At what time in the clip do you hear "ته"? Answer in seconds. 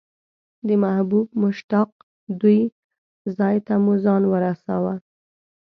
3.65-3.73